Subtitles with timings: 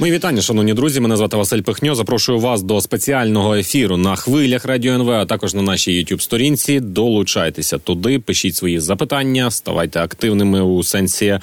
[0.00, 1.00] Мої вітання, шановні друзі.
[1.00, 1.94] Мене звати Василь Пихньо.
[1.94, 6.80] Запрошую вас до спеціального ефіру на хвилях Радіо НВ, а також на нашій youtube сторінці.
[6.80, 11.40] Долучайтеся туди, пишіть свої запитання, ставайте активними у сенсі е,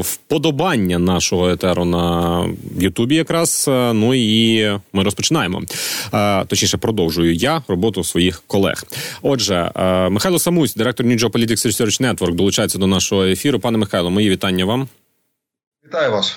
[0.00, 2.46] вподобання нашого етеру на
[2.78, 3.14] Ютубі.
[3.14, 5.62] Якраз е, ну і ми розпочинаємо.
[6.14, 8.84] Е, точніше, продовжую я роботу своїх колег.
[9.22, 9.70] Отже,
[10.10, 13.60] Михайло Самусь, директор New Job Politics Research Network, долучається до нашого ефіру.
[13.60, 14.88] Пане Михайло, мої вітання вам.
[15.90, 16.36] Вітаю вас.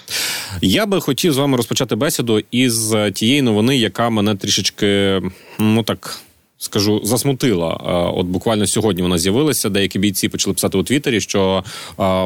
[0.62, 5.22] Я би хотів з вами розпочати бесіду із тієї новини, яка мене трішечки
[5.60, 6.20] ну так.
[6.58, 7.70] Скажу, засмутила.
[8.16, 9.70] От буквально сьогодні вона з'явилася.
[9.70, 11.64] Деякі бійці почали писати у Твіттері, що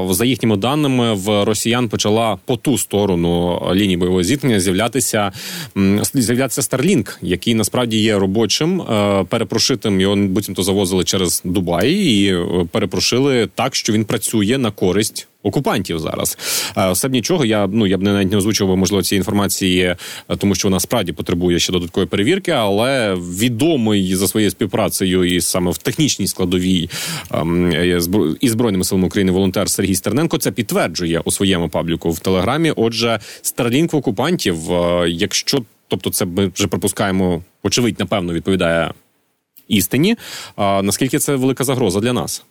[0.09, 5.31] за їхніми даними в росіян почала по ту сторону лінії бойового зіткнення з'являтися
[6.13, 8.83] з'являтися Starlink, який насправді є робочим.
[9.29, 15.27] Перепрошитим його буцімто завозили через Дубай і е, перепрошили так, що він працює на користь
[15.47, 16.37] окупантів зараз.
[16.91, 19.95] Все б нічого, я ну я б навіть не озвучував можливо цієї інформації,
[20.29, 25.41] е, тому що вона справді потребує ще додаткової перевірки, але відомий за своєю співпрацею і
[25.41, 26.89] саме в технічній складовій
[27.31, 27.99] ем, е,
[28.41, 32.73] і збройними силами України волонтер Сергій Стерненко це підтверджує у своєму пабліку в телеграмі.
[32.75, 38.93] Отже, Старлінк окупантів, е, якщо тобто, це ми вже припускаємо, очевидь, напевно, відповідає
[39.67, 40.15] істині.
[40.57, 42.43] Наскільки це велика загроза для нас?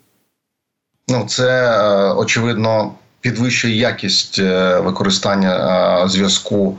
[1.09, 5.53] Ну, це е, очевидно підвищує якість е, використання
[6.05, 6.79] е, зв'язку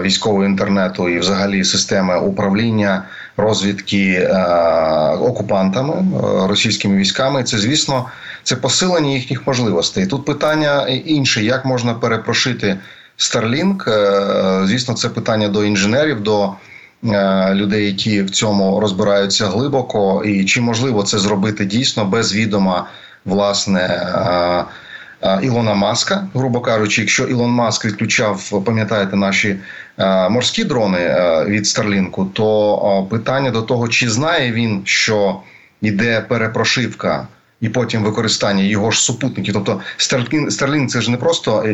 [0.00, 3.04] військового інтернету і, взагалі, системи управління
[3.36, 4.28] розвідки
[5.20, 5.94] окупантами
[6.48, 7.44] російськими військами.
[7.44, 8.06] Це звісно,
[8.42, 10.06] це посилення їхніх можливостей.
[10.06, 12.78] Тут питання інше: як можна перепрошити
[13.18, 13.84] Starlink?
[14.66, 16.22] Звісно, це питання до інженерів.
[16.22, 16.52] до
[17.52, 22.86] Людей, які в цьому розбираються глибоко, і чи можливо це зробити дійсно без відома
[23.24, 24.06] власне.
[25.42, 29.56] Ілона Маска, грубо кажучи, якщо Ілон Маск відключав, пам'ятаєте, наші
[30.30, 35.40] морські дрони від Старлінку, то питання до того, чи знає він, що
[35.80, 37.26] йде перепрошивка
[37.60, 39.54] і потім використання його ж супутників.
[39.54, 41.64] Тобто Starlink– це ж не просто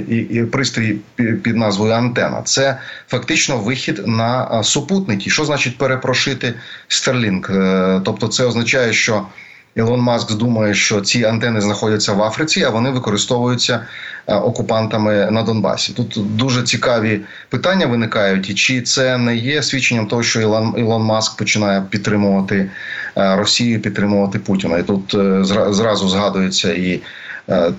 [0.53, 5.31] пристрій під назвою антена, це фактично вихід на супутники.
[5.31, 6.55] Що значить перепрошити
[6.89, 7.53] Starlink?
[7.53, 9.27] Е, тобто, це означає, що
[9.77, 13.87] Ілон Маск думає, що ці антени знаходяться в Африці, а вони використовуються
[14.27, 15.93] е, окупантами на Донбасі.
[15.93, 21.03] Тут дуже цікаві питання виникають, і чи це не є свідченням того, що Ілон Ілон
[21.03, 22.71] Маск починає підтримувати
[23.17, 24.79] е, Росію, підтримувати Путіна.
[24.79, 25.45] І тут е,
[25.75, 27.01] зразу згадується і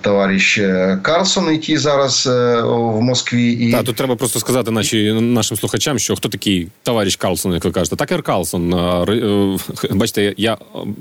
[0.00, 5.12] товариш е, Карлсон, який зараз е, в Москві, і Так, тут треба просто сказати наші
[5.12, 8.70] нашим слухачам, що хто такий товариш Карлсон, як ви кажете, Такер Карлсон.
[9.90, 10.58] Бачите, я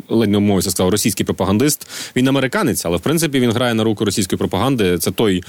[0.09, 1.87] ледь не умовився сказав, російський пропагандист.
[2.15, 4.97] Він американець, але в принципі він грає на руку російської пропаганди.
[4.97, 5.43] Це той.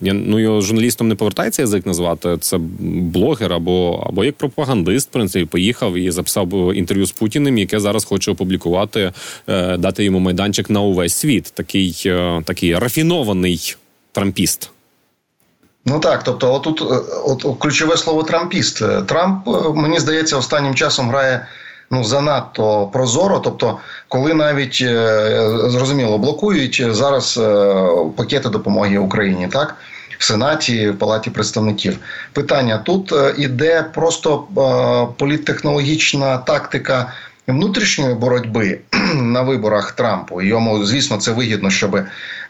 [0.00, 2.38] Я ну його журналістом не повертається язик назвати.
[2.40, 2.58] Це
[3.00, 5.08] блогер або або як пропагандист.
[5.08, 9.12] в принципі, поїхав і записав інтерв'ю з Путіним, яке зараз хоче опублікувати,
[9.48, 11.52] е, дати йому майданчик на увесь світ.
[11.54, 13.76] Такий е, такий рафінований
[14.12, 14.70] трампіст.
[15.84, 16.82] Ну так, тобто, отут
[17.24, 18.82] от, от ключове слово трампіст.
[19.06, 21.46] Трамп мені здається останнім часом грає
[21.90, 23.38] ну занадто прозоро.
[23.38, 23.78] Тобто,
[24.08, 27.74] коли навіть е, зрозуміло блокують зараз е,
[28.16, 29.76] пакети допомоги Україні, так.
[30.18, 31.98] В Сенаті, в Палаті представників
[32.32, 34.44] питання тут е, іде просто
[35.18, 37.12] політтехнологічна тактика
[37.46, 38.78] внутрішньої боротьби
[39.14, 40.42] на виборах Трампу.
[40.42, 42.00] Йому звісно це вигідно, щоб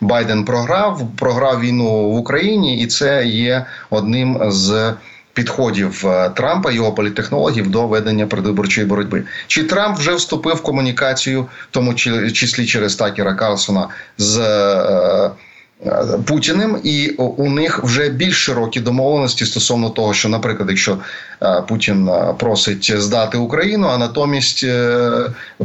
[0.00, 4.92] Байден програв, програв війну в Україні, і це є одним з
[5.38, 9.24] підходів е, Трампа, його політехнологів до ведення предвиборчої боротьби.
[9.46, 13.88] Чи Трамп вже вступив в комунікацію, в тому числі через Такера Карлсона
[14.18, 14.40] з.
[15.86, 20.98] Е, Е, Путіним, і у них вже більш широкі домовленості стосовно того, що, наприклад, якщо
[21.42, 24.66] е, Путін е, просить здати Україну, а натомість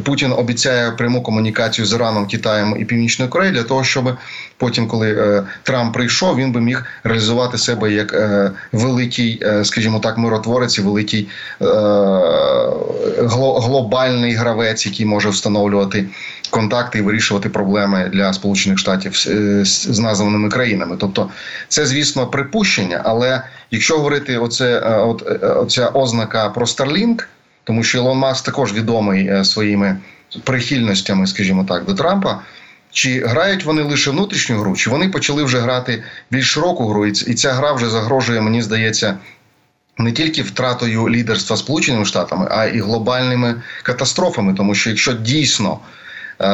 [0.04, 4.18] Путін обіцяє пряму комунікацію з Іраном, Китаєм і Північною Кореєю для того, щоб
[4.58, 8.16] потім, коли Трамп прийшов, він би міг реалізувати себе як
[8.72, 11.28] великий, скажімо так, миротворець, і великий
[13.58, 16.06] глобальний гравець, який може встановлювати
[16.50, 19.16] контакти і вирішувати проблеми для Сполучених Штатів
[19.66, 20.98] з названими країнами.
[21.00, 21.30] Тобто,
[21.68, 23.02] це звісно припущення.
[23.06, 27.24] Але якщо говорити, оце е, от е, оця ознака про Starlink,
[27.64, 29.98] тому що Ілон Маск також відомий е, своїми
[30.44, 32.40] прихильностями, скажімо так, до Трампа.
[32.92, 37.12] Чи грають вони лише внутрішню гру, чи вони почали вже грати більш широку гру, і
[37.12, 39.18] ця гра вже загрожує, мені здається,
[39.98, 44.54] не тільки втратою лідерства Сполученими Штатами, а й глобальними катастрофами.
[44.54, 45.80] Тому що якщо дійсно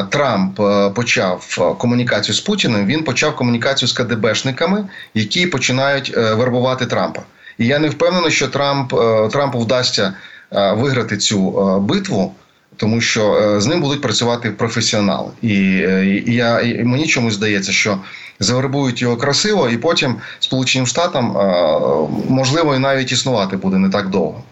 [0.10, 0.60] Трамп
[0.96, 7.22] почав комунікацію з Путіним, він почав комунікацію з КДБшниками, які починають вербувати Трампа.
[7.58, 8.94] І я не впевнений, що Трамп
[9.32, 10.14] Трампу вдасться
[10.52, 12.36] виграти цю битву
[12.80, 15.56] тому що е, з ним будуть працювати професіонали, і,
[16.26, 17.98] і я і мені чомусь здається, що
[18.40, 21.44] завербують його красиво, і потім Сполученим Штатам е,
[22.30, 24.44] можливо і навіть існувати буде не так довго.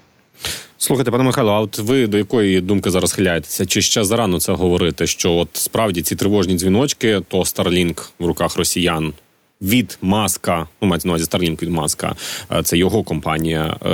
[0.80, 3.66] Слухайте, пане Михайло, а от ви до якої думки зараз хиляєтеся?
[3.66, 5.08] Чи ще зарано це говорити?
[5.08, 9.14] Що от справді ці тривожні дзвіночки, то Starlink в руках росіян
[9.62, 12.16] від маска, ну мається на увазі Starlink від маска,
[12.52, 13.78] е, це його компанія.
[13.86, 13.90] Е,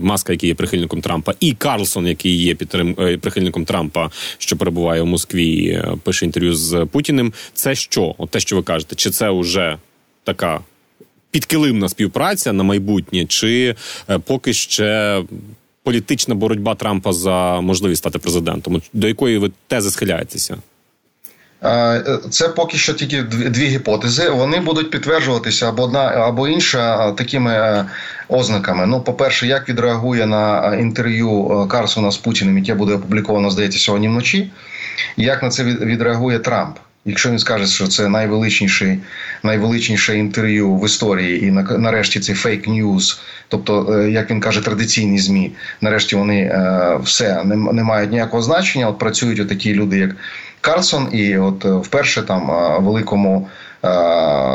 [0.00, 5.02] маска, який є прихильником Трампа, і Карлсон, який є підтрим е, прихильником Трампа, що перебуває
[5.02, 7.32] у Москві, пише інтерв'ю з Путіним.
[7.54, 8.14] Це що?
[8.18, 9.78] От те, що ви кажете, чи це вже
[10.24, 10.60] така
[11.30, 13.74] підкилимна співпраця на майбутнє, чи
[14.24, 15.22] поки ще
[15.84, 18.82] політична боротьба Трампа за можливість стати президентом?
[18.92, 20.56] До якої ви тези схиляєтеся?
[21.64, 24.30] Е, це поки що тільки дві гіпотези.
[24.30, 27.86] Вони будуть підтверджуватися або одна або інша такими е,
[28.28, 28.86] ознаками.
[28.86, 34.50] Ну, по-перше, як відреагує на інтерв'ю Карсона з Путіним, яке буде опубліковано, здається, сьогодні вночі.
[35.16, 36.76] Як на це відреагує Трамп?
[37.04, 38.98] Якщо він скаже, що це найвеличніше
[39.42, 45.18] найвеличніше інтерв'ю в історії, і нарешті це фейк ньюз, тобто, е, як він каже, традиційні
[45.18, 46.62] змі, нарешті вони
[47.02, 48.88] все не мають ніякого значення.
[48.88, 50.16] От працюють такі люди, як
[50.64, 53.48] Карлсон, і от е, вперше там е, великому
[53.84, 53.88] е,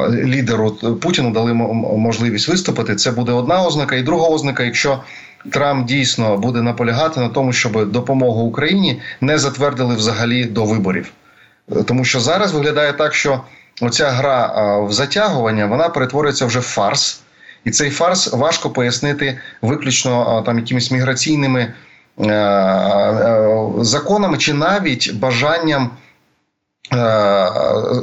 [0.10, 2.96] лідеру Путіну дали можливість виступити.
[2.96, 5.04] Це буде одна ознака, і друга ознака, якщо
[5.52, 11.12] Трамп дійсно буде наполягати на тому, щоб допомогу Україні не затвердили взагалі до виборів,
[11.86, 13.42] тому що зараз виглядає так, що
[13.82, 17.22] оця гра в затягування вона перетворюється вже в фарс,
[17.64, 21.74] і цей фарс важко пояснити виключно там якимись міграційними.
[22.20, 25.90] Е, е, законами чи навіть бажанням.
[26.94, 27.50] Е,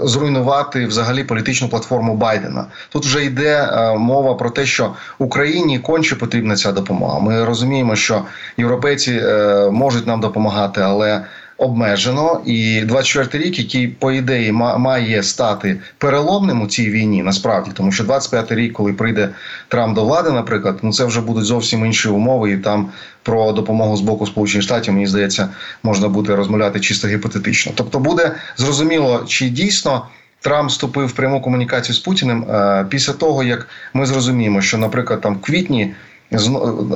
[0.02, 6.56] зруйнувати взагалі політичну платформу Байдена тут вже йде мова про те, що Україні конче потрібна
[6.56, 7.18] ця допомога.
[7.20, 8.22] Ми розуміємо, що
[8.56, 9.22] європейці
[9.70, 11.24] можуть нам допомагати, але
[11.58, 17.92] обмежено, і 24 рік, який по ідеї має стати переломним у цій війні, насправді, тому
[17.92, 19.28] що 25 рік, коли прийде
[19.68, 22.88] Трамп до влади, наприклад, ну це вже будуть зовсім інші умови, і там
[23.22, 25.48] про допомогу з боку Сполучених Штатів, мені здається,
[25.82, 27.72] можна буде розмовляти чисто гіпотетично.
[27.74, 30.06] Тобто, буде зрозуміло, чи дійсно.
[30.40, 35.20] Трамп вступив в пряму комунікацію з Путіним е, після того, як ми зрозуміємо, що, наприклад,
[35.20, 35.94] там в квітні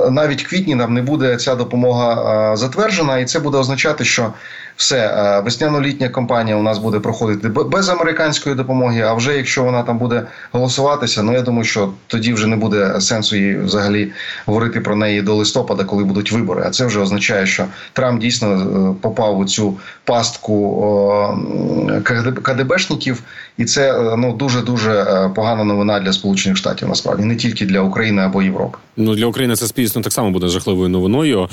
[0.09, 4.33] навіть квітні нам не буде ця допомога затверджена, і це буде означати, що
[4.81, 9.01] все весняно-літня кампанія у нас буде проходити без американської допомоги.
[9.01, 13.01] А вже якщо вона там буде голосуватися, ну я думаю, що тоді вже не буде
[13.01, 14.11] сенсу її взагалі
[14.45, 16.63] говорити про неї до листопада, коли будуть вибори.
[16.65, 20.51] А це вже означає, що Трамп дійсно е, попав у цю пастку
[22.43, 23.23] КДБшників,
[23.57, 26.87] і це е, ну дуже дуже е, погана новина для Сполучених Штатів.
[26.87, 28.77] Насправді не тільки для України або Європи.
[28.97, 31.49] Ну для України це спільно так само буде жахливою новиною.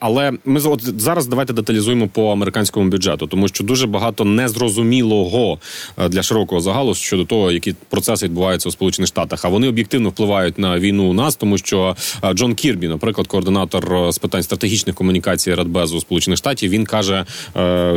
[0.00, 0.60] Але ми
[0.96, 5.58] зараз давайте деталізуємо по американському бюджету, тому що дуже багато незрозумілого
[5.98, 9.44] е, для широкого загалу щодо того, які процеси відбуваються у Сполучених Штатах.
[9.44, 13.94] А вони об'єктивно впливають на війну у нас, тому що е, Джон Кірбі, наприклад, координатор
[13.94, 17.24] е, з питань стратегічних комунікацій Радбезу Сполучених Штатів, він каже: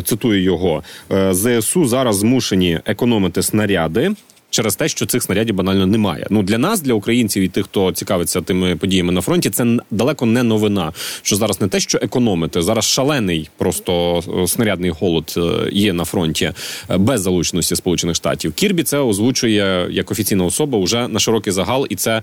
[0.04, 0.84] цитую його:
[1.32, 4.12] ЗСУ зараз змушені економити снаряди
[4.56, 6.28] через те, що цих снарядів банально немає.
[6.30, 10.26] Ну для нас, для українців і тих, хто цікавиться тими подіями на фронті, це далеко
[10.26, 10.94] не новина.
[11.22, 16.06] Що зараз не те, що економити, зараз шалений просто е, снарядний голод е, є на
[16.06, 16.52] фронті
[16.90, 18.54] е, без залученості Сполучених Штатів.
[18.54, 22.22] Кірбі це озвучує як офіційна особа уже на широкий загал, і це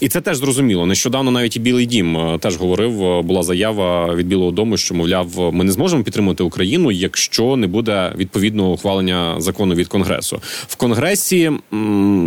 [0.00, 0.86] і це теж зрозуміло.
[0.86, 3.22] Нещодавно навіть і Білий Дім теж говорив.
[3.22, 8.12] Була заява від Білого Дому, що мовляв, ми не зможемо підтримати Україну, якщо не буде
[8.16, 11.47] відповідного ухвалення закону від конгресу в конгресі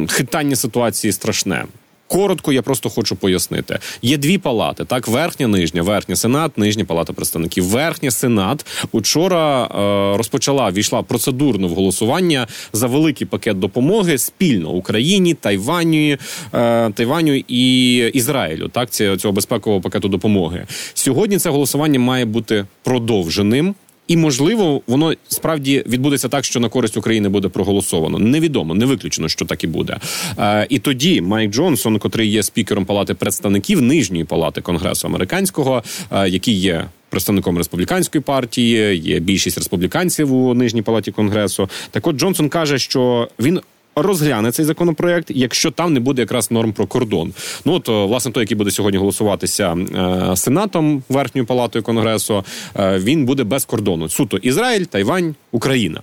[0.09, 1.65] хитання ситуації страшне.
[2.11, 3.79] Коротко, я просто хочу пояснити.
[4.01, 7.65] Є дві палати: так, верхня, нижня, верхня сенат, нижня палата представників.
[7.65, 15.33] Верхня сенат учора е, розпочала війшла процедурно в голосування за великий пакет допомоги спільно Україні,
[15.33, 16.17] Тайваню,
[16.53, 18.67] е, Тайваню і Ізраїлю.
[18.67, 20.65] Так, цього безпекового пакету допомоги.
[20.93, 23.75] Сьогодні це голосування має бути продовженим.
[24.11, 28.19] І можливо, воно справді відбудеться так, що на користь України буде проголосовано.
[28.19, 29.97] Невідомо, не виключено, що так і буде.
[30.39, 36.29] Е, І тоді Майк Джонсон, котрий є спікером палати представників нижньої палати конгресу американського, е,
[36.29, 36.85] який є.
[37.09, 41.69] Представником республіканської партії є більшість республіканців у нижній палаті конгресу.
[41.91, 43.59] Так от Джонсон каже, що він
[43.95, 47.33] розгляне цей законопроект, якщо там не буде якраз норм про кордон.
[47.65, 52.43] Ну от власне той, який буде сьогодні голосуватися е, сенатом верхньою палатою конгресу,
[52.79, 54.09] е, він буде без кордону.
[54.09, 56.01] Суто Ізраїль, Тайвань, Україна.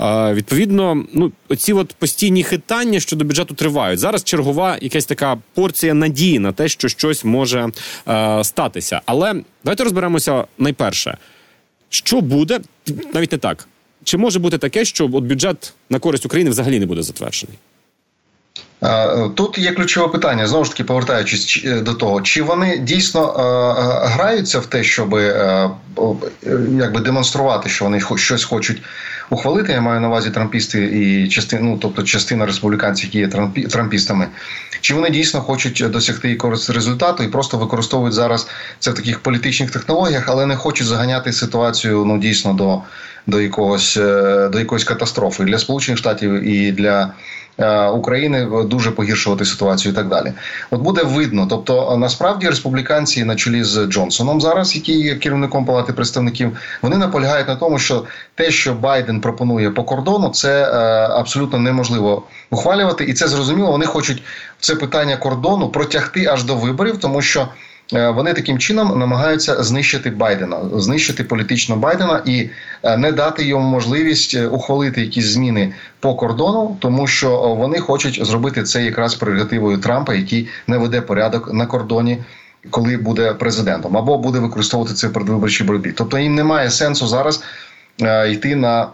[0.00, 4.00] Е, відповідно, ну оці от постійні хитання щодо бюджету тривають.
[4.00, 7.68] Зараз чергова якась така порція надії на те, що щось може
[8.08, 9.00] е, статися.
[9.06, 11.18] Але давайте розберемося найперше,
[11.88, 12.60] що буде
[13.14, 13.68] навіть не так.
[14.04, 17.56] Чи може бути таке, що от бюджет на користь України взагалі не буде затверджений?
[19.34, 23.26] Тут є ключове питання знову ж таки, повертаючись е, до того, чи вони дійсно
[24.04, 25.70] граються в те, щоб е,
[26.70, 28.82] якби демонструвати, що вони щось хочуть
[29.30, 29.72] ухвалити.
[29.72, 33.28] Я маю на увазі трампісти і частина, ну, тобто частина республіканців, які є
[33.68, 34.26] трампістами,
[34.80, 39.70] чи вони дійсно хочуть досягти якогось результату і просто використовують зараз це в таких політичних
[39.70, 42.82] технологіях, але не хочуть заганяти ситуацію ну дійсно до
[43.26, 47.12] до якогось е, до якоїсь катастрофи для сполучених штатів і для.
[47.60, 50.32] Е, України дуже погіршувати ситуацію і так далі.
[50.70, 51.46] От буде видно.
[51.50, 57.48] Тобто, насправді республіканці на чолі з Джонсоном, зараз, який є керівником палати представників, вони наполягають
[57.48, 60.76] на тому, що те, що Байден пропонує по кордону, це е,
[61.10, 63.70] абсолютно неможливо ухвалювати, і це зрозуміло.
[63.70, 64.22] Вони хочуть
[64.60, 67.48] це питання кордону протягти аж до виборів, тому що.
[67.94, 72.50] Е, вони таким чином намагаються знищити Байдена, знищити політично Байдена і
[72.82, 78.26] е, не дати йому можливість е, ухвалити якісь зміни по кордону, тому що вони хочуть
[78.26, 82.18] зробити це якраз прерогативою Трампа, який не веде порядок на кордоні.
[82.70, 85.92] Коли буде президентом, або буде використовувати це в передвиборчій боротьбі.
[85.92, 87.42] Тобто їм немає сенсу зараз
[88.02, 88.88] е, йти на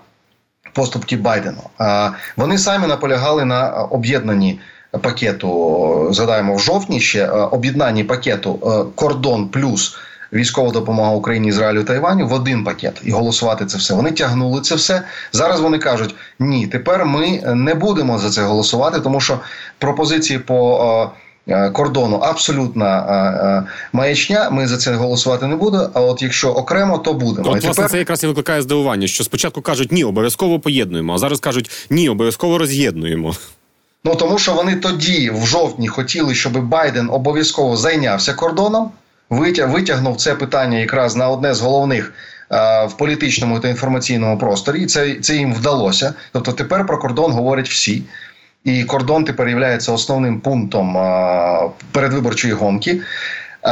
[0.73, 1.63] поступки Байдену.
[1.79, 4.61] А вони самі наполягали на об'єднанні
[5.03, 9.97] пакету, згадаємо в жовтні ще е, об'єднанні пакету е, кордон плюс.
[10.33, 13.95] Військова допомога Україні, Ізраїлю Тайваню в один пакет і голосувати це все.
[13.95, 15.03] Вони тягнули це все.
[15.33, 19.39] Зараз вони кажуть: ні, тепер ми не будемо за це голосувати, тому що
[19.79, 21.11] пропозиції по
[21.49, 24.51] е, кордону абсолютна маячня.
[24.51, 25.89] Ми за це голосувати не будемо.
[25.95, 27.51] А от якщо окремо, то будемо.
[27.51, 31.41] От, власне, це якраз і викликає здивування, що спочатку кажуть ні, обов'язково поєднуємо, а зараз
[31.41, 33.35] кажуть ні, обов'язково роз'єднуємо.
[34.07, 38.91] Ну тому що вони тоді, в жовтні, хотіли, щоб Байден обов'язково зайнявся кордоном,
[39.31, 42.13] витягнув це питання якраз на одне з головних.
[42.89, 46.15] В політичному та інформаційному просторі це це їм вдалося.
[46.33, 48.03] Тобто тепер про кордон говорять всі,
[48.65, 50.95] і кордон тепер є основним пунктом
[51.93, 53.01] передвиборчої гонки.
[53.67, 53.71] Е,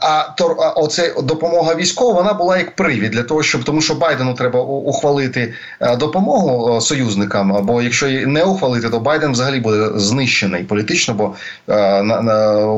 [0.00, 0.34] а
[0.76, 5.54] оце допомога військова вона була як привід для того, щоб тому, що Байдену треба ухвалити
[5.80, 7.66] е, допомогу союзникам.
[7.66, 11.14] Бо якщо не ухвалити, то Байден взагалі буде знищений політично.
[11.14, 11.34] Бо
[11.68, 12.02] е,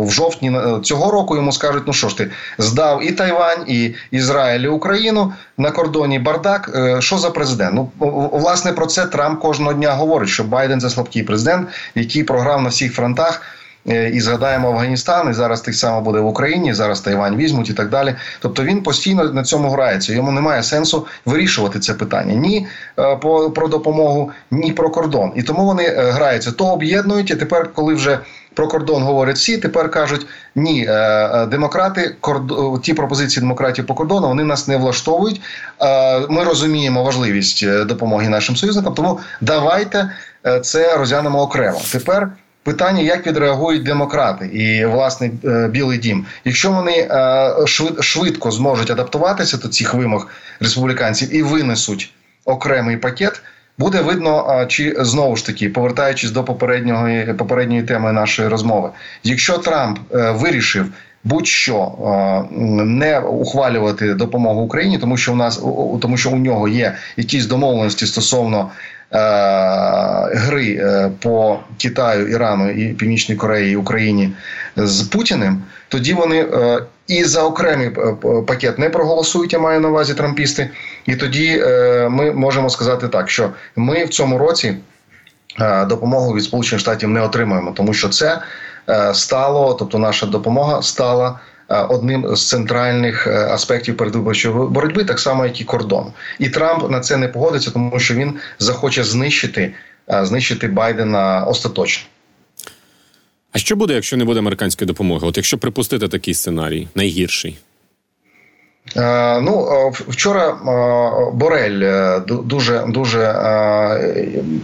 [0.01, 4.61] в жовтні цього року йому скажуть: ну що ж ти здав і Тайвань, і Ізраїль,
[4.61, 6.71] і Україну на кордоні бардак.
[6.99, 7.75] Що за президент?
[7.75, 7.91] Ну
[8.33, 12.69] власне про це Трамп кожного дня говорить, що Байден це слабкий президент, який програв на
[12.69, 13.43] всіх фронтах.
[13.91, 16.75] Е, і згадаємо Афганістан, і зараз так само буде в Україні.
[16.75, 18.15] Зараз Тайвань візьмуть і так далі.
[18.41, 20.13] Тобто він постійно на цьому грається.
[20.13, 22.67] Йому немає сенсу вирішувати це питання ні
[22.99, 25.33] е, по про допомогу, ні про кордон.
[25.37, 27.31] І тому вони е, граються то об'єднують.
[27.31, 28.19] І тепер, коли вже
[28.55, 30.91] про кордон говорять всі, тепер кажуть ні,
[31.49, 32.17] демократи,
[32.83, 35.41] ті пропозиції демократів по кордону вони нас не влаштовують.
[36.29, 38.95] Ми розуміємо важливість допомоги нашим союзникам.
[38.95, 40.11] Тому давайте
[40.63, 41.81] це розглянемо окремо.
[41.93, 42.29] Тепер.
[42.69, 47.67] Питання, як відреагують демократи і власне е, Білий Дім, якщо вони е,
[48.01, 50.29] швидко зможуть адаптуватися до цих вимог
[50.61, 52.13] республіканців і винесуть
[52.45, 53.43] окремий пакет,
[53.79, 58.91] буде видно, чи знову ж таки повертаючись до попереднього попередньої теми нашої розмови,
[59.25, 60.87] якщо Трамп е, вирішив.
[61.25, 61.93] Будь-що
[62.85, 65.57] не ухвалювати допомогу Україні, тому що у нас
[66.03, 72.93] тому, що у нього є якісь домовленості стосовно Е, гри е, по Китаю, Ірану і
[72.93, 74.33] Північній Кореї і Україні
[74.77, 77.91] з Путіним, тоді вони е, і за окремий
[78.47, 79.53] пакет не проголосують.
[79.53, 80.71] Я маю на увазі трампісти.
[81.07, 81.65] І тоді
[82.11, 84.77] ми можемо сказати так, що ми в цьому році
[85.87, 88.43] допомогу від Сполучених Штатів не отримаємо, тому що це
[89.13, 91.39] стало, тобто наша допомога стала.
[91.71, 96.13] Е, одним з центральних е, аспектів передвиборчої боротьби, так само як і кордон.
[96.39, 99.75] І Трамп на це не погодиться, тому що він захоче знищити,
[100.11, 102.09] е, знищити Байдена остаточно.
[103.53, 105.27] А що буде, якщо не буде американської допомоги?
[105.27, 107.59] От якщо припустити такий сценарій, найгірший.
[109.43, 110.53] Ну вчора
[111.35, 113.21] Борель дуже дуже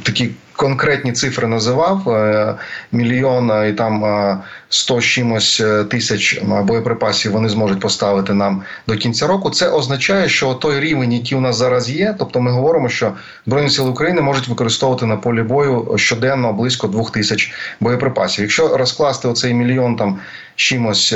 [0.03, 2.55] такий конкретні цифри називав е,
[2.93, 9.27] мільйон і там е, сто чимось е, тисяч боєприпасів вони зможуть поставити нам до кінця
[9.27, 9.51] року.
[9.51, 13.13] Це означає, що той рівень, який у нас зараз є, тобто ми говоримо, що
[13.47, 18.43] збройні сили України можуть використовувати на полі бою щоденно близько двох тисяч боєприпасів.
[18.43, 20.19] Якщо розкласти оцей мільйон там
[20.57, 21.15] чимось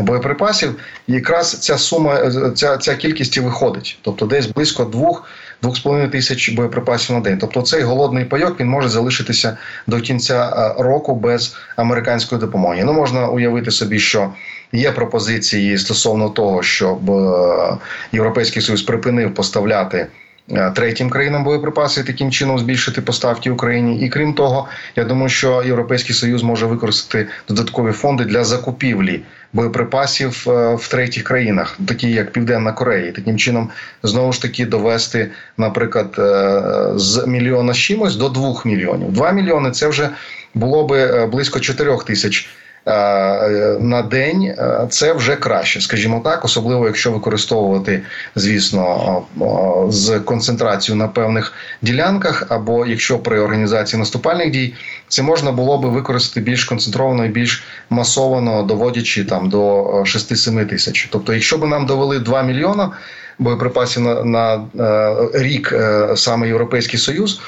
[0.00, 0.74] боєприпасів,
[1.06, 5.24] якраз ця сума, ця ця кількість і виходить, тобто десь близько двох.
[5.62, 7.38] 2,5 тисяч боєприпасів на день.
[7.38, 12.82] Тобто цей голодний пайок він може залишитися до кінця е, року без американської допомоги.
[12.84, 14.32] Ну можна уявити собі, що
[14.72, 17.76] є пропозиції стосовно того, щоб е,
[18.12, 20.06] європейський союз припинив поставляти.
[20.52, 24.00] Е, третім країнам боєприпаси таким чином збільшити поставки Україні.
[24.00, 29.20] І крім того, я думаю, що Європейський Союз може використати додаткові фонди для закупівлі
[29.52, 33.70] боєприпасів е, в третіх країнах, такі як Південна Корея, таким чином
[34.02, 36.62] знову ж таки довести, наприклад, е,
[36.96, 39.12] з мільйона з чимось до двох мільйонів.
[39.12, 40.10] Два мільйони це вже
[40.54, 42.48] було би близько чотирьох тисяч.
[42.86, 48.02] Е, на день е, це вже краще, скажімо так, особливо якщо використовувати,
[48.34, 49.44] звісно, е,
[49.92, 54.74] з концентрацією на певних ділянках, або якщо при організації наступальних дій
[55.08, 61.08] це можна було би використати більш концентровано і більш масовано, доводячи там до 6-7 тисяч.
[61.12, 62.90] Тобто, якщо б нам довели 2 мільйона
[63.38, 64.66] боєприпасів на, на
[65.34, 65.74] рік
[66.16, 67.40] саме Європейський Союз,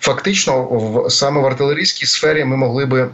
[0.00, 3.08] фактично в саме в артилерійській сфері ми могли би.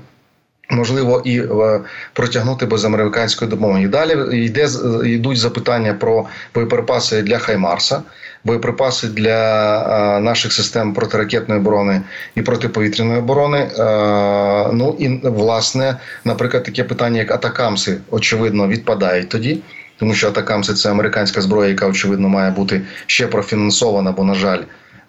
[0.70, 1.80] Можливо, і е,
[2.12, 3.88] протягнути без американської допомоги.
[3.88, 4.68] Далі йде
[5.04, 8.02] йдуть запитання про боєприпаси для Хаймарса,
[8.44, 12.02] боєприпаси для е, наших систем протиракетної оборони
[12.34, 13.58] і протиповітряної оборони.
[13.58, 13.72] Е,
[14.72, 19.62] ну і власне, наприклад, таке питання, як атакамси, очевидно, відпадають тоді,
[19.98, 24.60] тому що атакамси це американська зброя, яка очевидно має бути ще профінансована, бо на жаль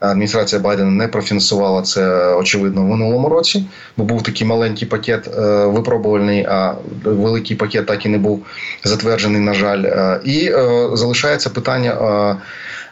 [0.10, 3.66] адміністрація Байдена не профінансувала це очевидно в минулому році,
[3.98, 8.46] бо був такий маленький пакет е, випробувальний, а великий пакет так і не був
[8.84, 9.42] затверджений.
[9.42, 12.38] На жаль, е, і е, залишається питання.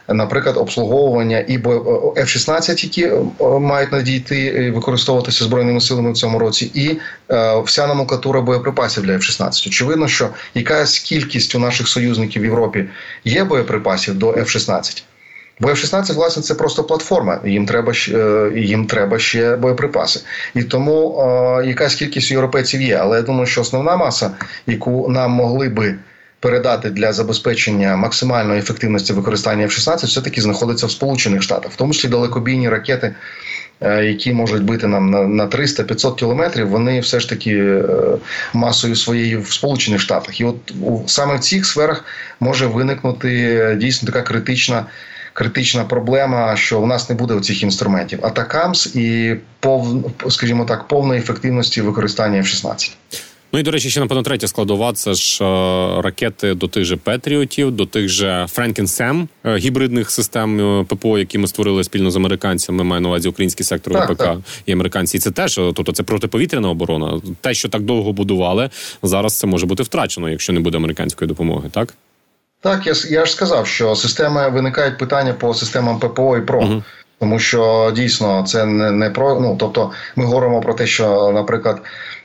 [0.08, 3.10] Наприклад, обслуговування і F-16, які
[3.60, 6.98] мають надійти і використовуватися збройними силами в цьому році, і
[7.64, 9.68] вся номенклатура боєприпасів для F-16.
[9.68, 12.84] Очевидно, що якась кількість у наших союзників в Європі
[13.24, 15.02] є боєприпасів до F-16,
[15.60, 17.40] Бо F-16, власне, це просто платформа.
[17.44, 20.20] Їм треба е, їм треба ще боєприпаси.
[20.54, 22.96] І тому е, якась кількість європейців є.
[22.96, 24.30] Але я думаю, що основна маса,
[24.66, 25.94] яку нам могли би
[26.40, 31.92] передати для забезпечення максимальної ефективності використання F-16, все таки знаходиться в Сполучених Штатах, в тому
[31.92, 33.14] числі далекобійні ракети.
[33.82, 37.82] Е, які можуть бити нам на на 300-500 кілометрів, вони все ж таки
[38.52, 40.56] масою своєї в Сполучених Штатах, і от
[41.06, 42.04] саме в цих сферах
[42.40, 44.86] може виникнути дійсно така критична
[45.32, 48.18] критична проблема, що у нас не буде цих інструментів.
[48.22, 52.92] Атакамс і пов, скажімо так, повної ефективності використання F-16.
[53.52, 55.46] Ну і до речі, ще напевно третя складова це ж е,
[56.02, 61.38] ракети до тих же Петріотів, до тих же Френкінсем е, гібридних систем е, ППО, які
[61.38, 62.84] ми створили спільно з американцями.
[62.84, 64.38] Маю на увазі український сектор так, ВПК так.
[64.66, 65.16] і американці.
[65.16, 67.20] І Це теж тобто це протиповітряна оборона.
[67.40, 68.70] Те, що так довго будували,
[69.02, 71.94] зараз це може бути втрачено, якщо не буде американської допомоги, так.
[72.60, 76.60] Так, я я ж сказав, що системи виникають питання по системам ППО і ПРО.
[76.60, 76.82] Угу.
[77.18, 81.82] Тому що дійсно це не не про ну тобто ми говоримо про те, що, наприклад,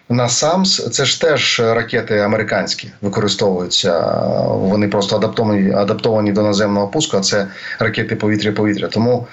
[0.10, 4.22] на САМС це ж теж ракети американські використовуються.
[4.48, 7.18] Вони просто адаптовані адаптовані до наземного пуску.
[7.18, 7.48] а Це
[7.80, 8.88] ракети повітря-повітря.
[8.88, 9.28] Тому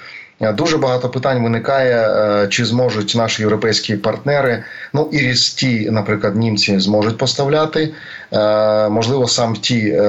[0.51, 6.79] дуже багато питань виникає, е, чи зможуть наші європейські партнери, ну і рісті, наприклад, німці
[6.79, 7.93] зможуть поставляти.
[8.33, 10.01] Е, можливо, сам ті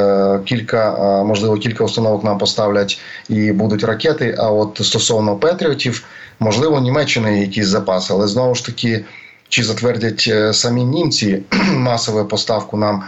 [0.45, 4.35] кілька, можливо, кілька установок нам поставлять і будуть ракети.
[4.39, 6.05] А от стосовно Петріотів,
[6.41, 9.05] можливо, Німеччини якісь запаси, але знову ж таки,
[9.49, 11.43] чи затвердять самі німці
[11.73, 13.03] масову поставку нам.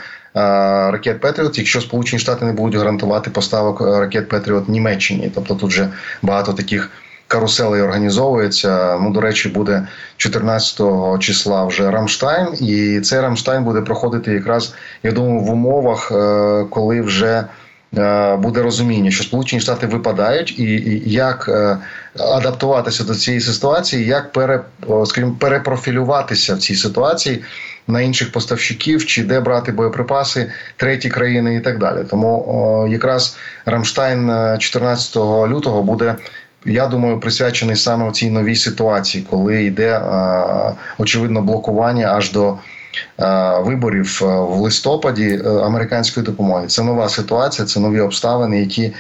[0.93, 5.89] Ракет Петріот, якщо Сполучені Штати не будуть гарантувати поставок ракет Петріот Німеччині, тобто тут вже
[6.23, 6.91] багато таких
[7.29, 8.99] карусели організовується.
[9.03, 9.87] Ну, до речі, буде
[10.17, 10.81] 14
[11.21, 17.01] числа вже Рамштайн, і цей Рамштайн буде проходити якраз, я думаю, в умовах, е, коли
[17.01, 17.45] вже.
[17.99, 21.79] Е, буде розуміння, що Сполучені Штати випадають, і як е,
[22.19, 24.61] адаптуватися до цієї ситуації, як пере,
[25.07, 27.45] скажімо, перепрофілюватися в цій ситуації
[27.87, 32.05] на інших поставщиків, чи де брати боєприпаси, треті країни і так далі.
[32.11, 33.37] Тому якраз
[33.67, 36.15] Рамштайн 14 лютого буде
[36.65, 40.01] я думаю, присвячений саме цій новій ситуації, коли йде
[40.99, 42.59] очевидно блокування аж до
[43.65, 46.67] виборів в листопаді американської допомоги.
[46.67, 48.93] Це нова ситуація, це нові обставини, які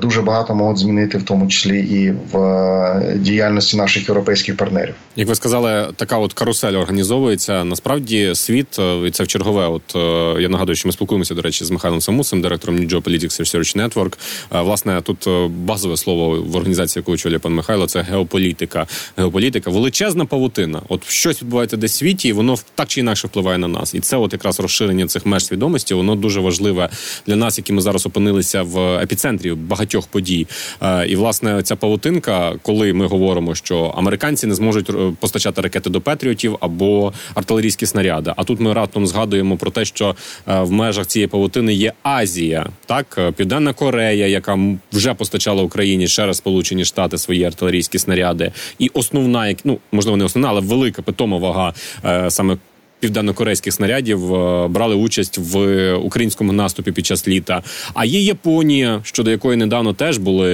[0.00, 4.94] дуже багато можуть змінити, в тому числі і в діяльності наших європейських партнерів.
[5.16, 7.64] Як ви сказали, така от карусель організовується.
[7.64, 9.68] Насправді світ і це в чергове.
[9.68, 9.82] От
[10.40, 14.18] я нагадую, що ми спілкуємося до речі з Михайлом Самусом, директором New Geopolitics Research Network.
[14.64, 18.86] Власне, тут базове слово в організації, яку очолює пан Михайло, це геополітика.
[19.16, 20.82] Геополітика величезна павутина.
[20.88, 23.94] От щось відбувається десь в світі, і воно так чи інакше впливає на нас.
[23.94, 26.88] І це, от якраз розширення цих меж свідомості, воно дуже важливе
[27.26, 30.46] для нас, які ми зараз опинилися в епіцентрі багатьох подій.
[30.82, 35.90] Е, і власне ця павутинка, коли ми говоримо, що американці не зможуть е, постачати ракети
[35.90, 38.32] до Петріотів або артилерійські снаряди.
[38.36, 40.16] А тут ми раптом згадуємо про те, що
[40.48, 44.58] е, в межах цієї павутини є Азія, так Південна Корея, яка
[44.92, 50.48] вже постачала Україні через Сполучені Штати свої артилерійські снаряди, і основна, ну можливо, не основна,
[50.48, 51.74] але велика питома вага
[52.30, 52.56] саме
[53.00, 57.62] південно-корейських снарядів е, брали участь в українському наступі під час літа.
[57.94, 60.52] А є Японія, щодо якої недавно теж були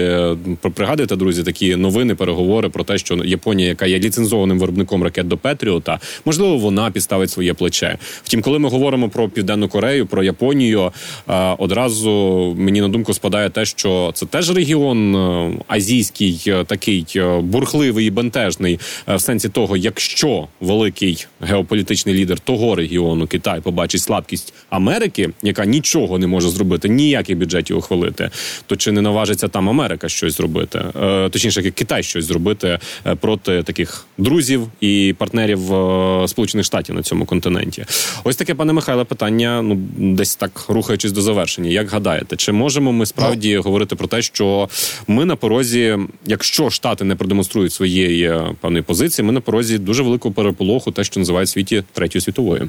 [0.63, 5.29] е, пригадуєте, друзі, такі новини, переговори про те, що Японія, яка є ліцензованим виробником ракет
[5.29, 7.99] до Петріота, можливо, вона підставить своє плече.
[8.25, 10.93] Втім, коли ми говоримо про південну Корею, про Японію,
[11.29, 12.11] е, одразу
[12.59, 14.93] мені на думку спадає те, що це теж регіон
[15.69, 17.07] азійський, такий
[17.41, 24.01] бурхливий і бентежний, в сенсі того, якщо великий геополітичний лідер лідер того регіону Китай побачить
[24.01, 28.31] слабкість Америки, яка нічого не може зробити, ніяких бюджетів ухвалити,
[28.67, 30.79] то чи не наважиться там Америка щось зробити?
[31.03, 37.03] Е, точніше, Китай щось зробити е, проти таких друзів і партнерів е, Сполучених Штатів на
[37.03, 37.85] цьому континенті?
[38.25, 39.63] Ось таке, пане Михайле, питання.
[39.63, 41.71] Ну десь так рухаючись до завершення.
[41.71, 43.63] Як гадаєте, чи можемо ми справді no.
[43.63, 44.69] говорити про те, що
[45.09, 50.35] ми на порозі, якщо штати не продемонструють своєї певної позиції, ми на порозі дуже великого
[50.35, 52.69] переполоху, те, що називають світі третьої світової.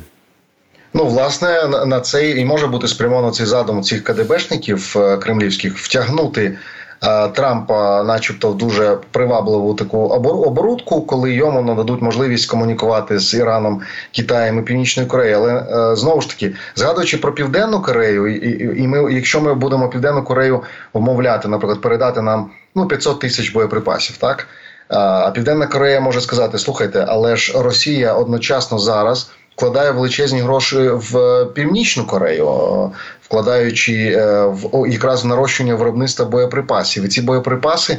[0.93, 6.57] Ну, власне, на цей і може бути спрямовано цей задум цих КДБшників е, кремлівських втягнути
[7.03, 13.81] е, Трампа, начебто, в дуже привабливу таку оборудку, коли йому нададуть можливість комунікувати з Іраном,
[14.11, 15.37] Китаєм і Північною Кореєю.
[15.37, 19.89] Але е, знову ж таки, згадуючи про Південну Корею, і, і ми, якщо ми будемо
[19.89, 20.63] Південну Корею
[20.93, 24.47] вмовляти, наприклад, передати нам ну 500 тисяч боєприпасів, так.
[24.87, 31.45] А Південна Корея може сказати: слухайте, але ж Росія одночасно зараз вкладає величезні гроші в
[31.53, 37.05] Північну Корею, вкладаючи е, в якраз в нарощення виробництва боєприпасів.
[37.05, 37.97] І ці боєприпаси.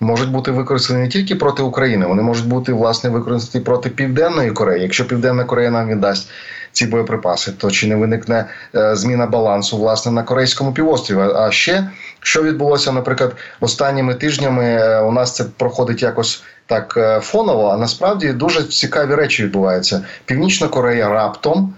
[0.00, 4.82] Можуть бути використані не тільки проти України, вони можуть бути власне використані проти Південної Кореї.
[4.82, 6.28] Якщо Південна Корея нам віддасть
[6.72, 11.32] ці боєприпаси, то чи не виникне е, зміна балансу власне на корейському півострові?
[11.34, 11.90] А ще
[12.26, 17.68] що відбулося, наприклад, останніми тижнями е, у нас це проходить якось так е, фоново.
[17.68, 20.02] А насправді дуже цікаві речі відбуваються.
[20.24, 21.74] Північна Корея раптом.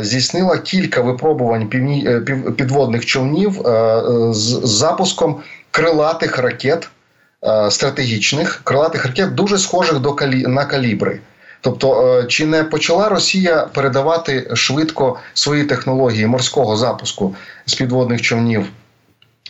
[0.00, 1.68] Здійснила кілька випробувань
[2.56, 3.52] підводних човнів
[4.30, 5.40] з запуском
[5.70, 6.88] крилатих ракет
[7.70, 11.20] стратегічних крилатих ракет, дуже схожих до калі на калібри.
[11.60, 17.34] Тобто, е, чи не почала Росія передавати швидко свої технології морського запуску
[17.66, 18.66] з підводних човнів?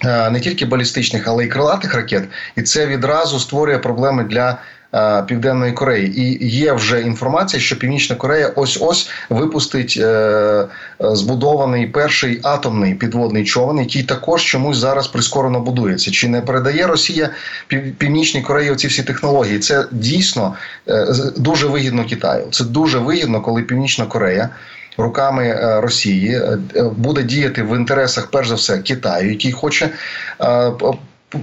[0.04, 2.24] Е, не тільки балістичних, але й крилатих ракет,
[2.56, 4.58] і це відразу створює проблеми для
[4.94, 10.66] Е, Південної Кореї, і є вже інформація, що Північна Корея ось ось випустить е, е,
[11.00, 16.10] збудований перший атомний підводний човен, який також чомусь зараз прискорено будується.
[16.10, 17.30] Чи не передає Росія
[17.98, 19.58] Північній Кореї ці всі технології?
[19.58, 20.54] Це дійсно
[21.36, 22.46] дуже вигідно Китаю.
[22.50, 24.48] Це дуже вигідно, коли Північна Корея.
[24.96, 26.40] Руками Росії
[26.96, 29.90] буде діяти в інтересах, перш за все, Китаю, який хоче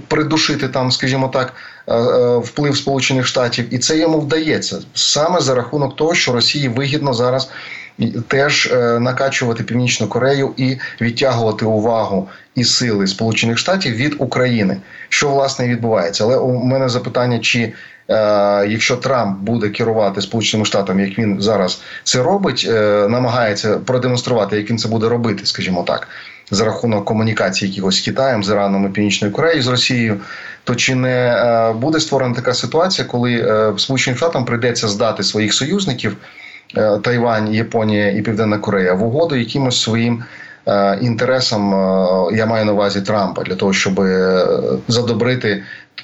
[0.08, 1.54] придушити там, скажімо так,
[1.86, 6.68] е, е, вплив Сполучених Штатів, і це йому вдається саме за рахунок того, що Росії
[6.68, 7.50] вигідно зараз.
[8.28, 14.76] Теж е, накачувати північну Корею і відтягувати увагу і сили Сполучених Штатів від України,
[15.08, 16.24] що власне відбувається.
[16.24, 17.72] Але у мене запитання: чи е,
[18.68, 24.70] якщо Трамп буде керувати Сполученими Штатами, як він зараз це робить, е, намагається продемонструвати, як
[24.70, 26.08] він це буде робити, скажімо так,
[26.50, 30.20] за рахунок комунікації якихось з Китаєм, з Іраном і Північною Кореєю з Росією,
[30.64, 36.16] то чи не е, буде створена така ситуація, коли Сполученим Штатам прийдеться здати своїх союзників
[37.02, 40.24] Тайвань, Японія і Південна Корея в угоду якимось своїм?
[41.00, 41.70] Інтересам
[42.34, 44.00] я маю на увазі Трампа для того, щоб
[44.88, 45.62] задобрити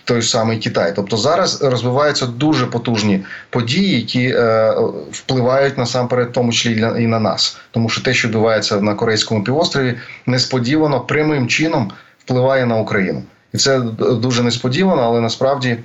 [0.09, 0.93] той самий Китай.
[0.97, 4.75] Тобто зараз розвиваються дуже потужні події, які е,
[5.13, 9.45] впливають насамперед, в тому числі і на нас, тому що те, що відбувається на Корейському
[9.45, 9.95] півострові,
[10.27, 11.93] несподівано прямим чином
[12.25, 15.77] впливає на Україну, і це дуже несподівано, але насправді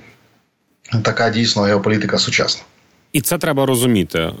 [1.02, 2.64] така дійсно геополітика сучасна.
[3.12, 4.18] І це треба розуміти.
[4.18, 4.32] Е,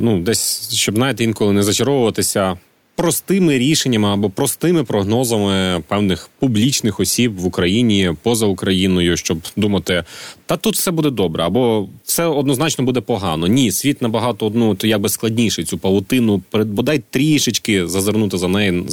[0.00, 2.56] ну, десь щоб знаєте, інколи не зачаровуватися
[2.94, 10.04] простими рішеннями або простими прогнозами певних публічних осіб в Україні поза Україною, щоб думати,
[10.46, 13.46] та тут все буде добре, або все однозначно буде погано.
[13.46, 18.84] Ні, світ набагато одну то якби складніший цю павутину, бодай трішечки зазирнути за неї.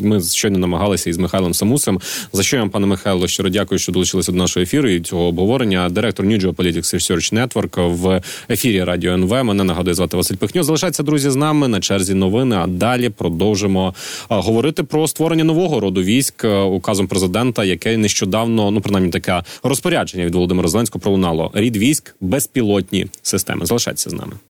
[0.00, 2.00] Ми щойно намагалися із Михайлом Самусем.
[2.32, 5.22] За що я вам, пане Михайло, щиро дякую, що долучилися до нашого ефіру і цього
[5.22, 5.88] обговорення.
[5.88, 9.44] Директор New Geopolitics Research Network в ефірі Радіо НВ.
[9.44, 10.62] Мене нагадує звати Василь Пихньо.
[10.62, 12.56] Залишайтеся, друзі, з нами на черзі новини.
[12.56, 13.10] А далі
[13.40, 13.94] продовжимо
[14.28, 20.34] говорити про створення нового роду військ указом президента, яке нещодавно, ну принаймні таке розпорядження від
[20.34, 21.50] Володимира Зеленського пролунало.
[21.54, 23.66] Рід військ безпілотні системи.
[23.66, 24.32] Залишайтеся з нами.